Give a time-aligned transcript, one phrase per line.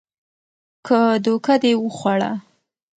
[0.85, 2.31] که دوکه دې وخوړه